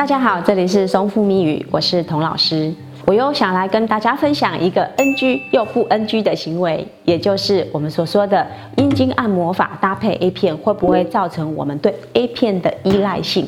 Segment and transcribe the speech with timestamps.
[0.00, 2.72] 大家好，这里是松富密语，我是童老师。
[3.04, 8.46] 我又想来跟大家分享一个 NG 又不 NG 的行为，也就是我们所说的
[8.78, 13.46] 阴茎按摩法搭配 A 片，会不会造成我们对 A 片的依赖性？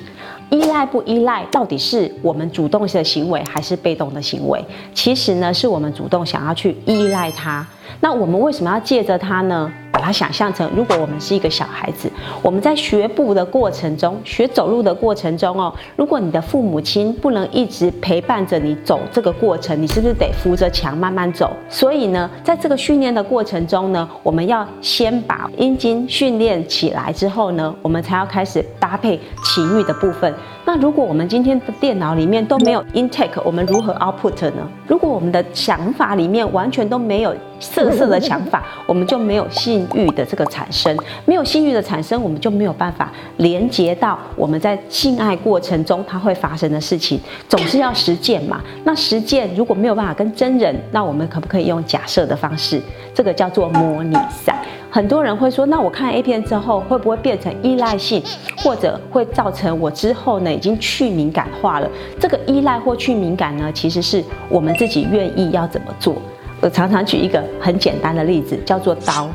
[0.51, 4.63] 依赖不依赖，到底是我们主动的行为还是被动的行为？
[4.93, 7.67] 其实呢，是我们主动想要去依赖它。
[7.99, 9.73] 那我们为什么要借着它呢？
[10.03, 12.11] 把它想象成，如果我们是一个小孩子，
[12.43, 21.53] 我们在学步的过程中，学走路的过程中哦，如果你的父母亲不能一直陪伴着你走这个过程，你是不是得扶着墙慢慢走？
[21.69, 30.35] 所以呢，在这个训练的过程中呢，我们要先把阴茎训练起来之后呢，我们才要开始搭配情欲的部分。
[30.65, 34.69] 那如果我们今天的电脑里面都没有 intake，我们如何 output 呢？
[34.87, 48.61] 如果我们的想法里面完全都没有色色的想法，我们就没有性欲的这个产生，没有性欲的产生，我们就没有办法连接到我们在性爱过程中它会发生的事情，总是要实践嘛。
[48.85, 52.81] 那实践如果没有办法跟真人，那我们可不可以用假设的方式？
[53.13, 54.57] 这个叫做模拟赛。
[54.91, 58.23] 很多人会说，那我看 A 片之后会不会变成依赖性，
[58.59, 61.89] 或者会造成我之后呢已经去敏感化了？
[62.21, 66.17] 这个依赖或去敏感呢，其实是我们自己愿意要怎么做。
[66.61, 69.29] 我常常举一个很简单的例子，叫做刀。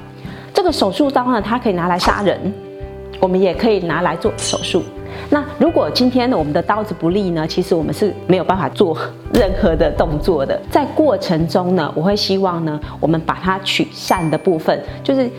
[0.53, 2.39] 这个手术刀呢，它可以拿来杀人，
[3.19, 4.83] 我们也可以拿来做手术。
[5.29, 7.45] 那如果今天我们的刀子不利呢？
[7.47, 8.97] 其实我们是没有办法做
[9.33, 10.59] 任何的动作的。
[10.69, 15.29] 在过程中呢，我会希望呢，我们把它取善的部分，就是。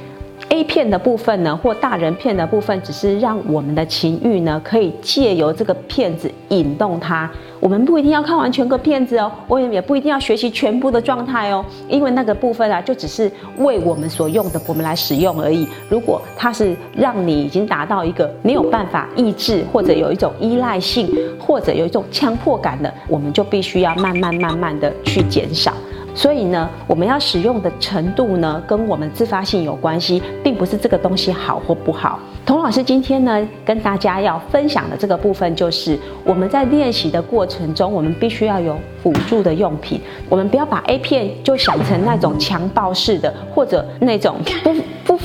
[0.51, 7.31] A 片的部分呢，或大人片的部分，只是让我们的情欲呢，可以借由这个片子引动它。
[7.61, 15.69] 我们不一定要看完全个片子哦，我也也不一定要学习全部的状态哦，因为那个部分啊，就只是为我们所用的，我们来使用而已。
[15.91, 25.75] 如果它是让你已经达到一个没有办法抑制，或者有一种依赖性，或者有一种强迫感的，我们就必须要慢慢慢慢的去减少。
[26.18, 32.18] 所以呢，我们要使用的程度呢，跟我们自发性有关系，并不是这个东西好或不好。
[32.45, 40.01] 童老师今天呢，跟大家要分享的这个部分，就是我们在练习的过程中，我们必须要有辅助的用品。
[40.28, 44.74] 我们不要把 A 片就想成那种强暴式的，或者那种不。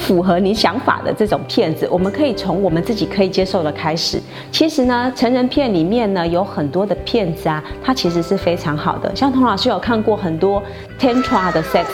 [0.04, 4.22] 符合你想法的这种片子，我们可以从我们自己可以接受的开始。
[4.52, 9.16] 其实呢，成人片里面呢有很多的片子啊，它其实是非常好的。
[9.16, 10.62] 像童老师有看过很多
[11.00, 11.86] tantra 的 sex。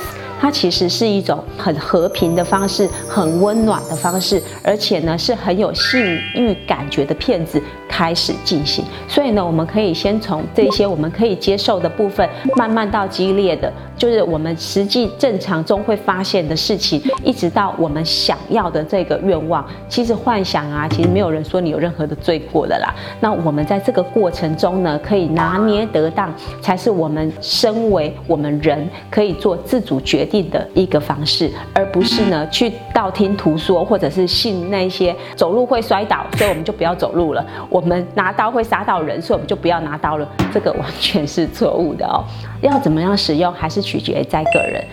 [0.41, 6.01] 它其实是一种很和平的方式，很温暖的方式，而且呢是很有性
[6.33, 8.85] 欲感觉的片子开始进行。
[9.05, 19.65] 所以呢，我们可以先从这些我们可以接受的部分，慢慢到激烈的，就是我们实际正常中会发现的事情，一直到我们想要的这个愿望。
[19.89, 22.95] 其实幻想啊，其实没有人说你有任何的罪过的啦。
[23.19, 30.29] 那我们在这个过程中呢，可以拿捏得当，才是我们身为我们人可以做自主决。
[30.29, 40.29] 定的一个方式，而不是呢去道听途说，或者是信那些走路会摔倒，所以我们就不要走路了；我们拿刀会杀到人，所以我们就不要拿刀了。
[40.53, 42.23] 这个完全是错误的哦。
[42.61, 44.85] 要怎么样使用，还是取决在个人。